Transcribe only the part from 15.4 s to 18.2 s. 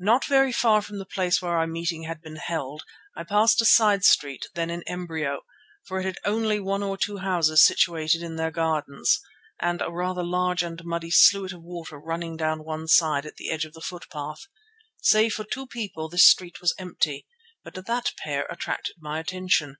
two people this street was empty, but that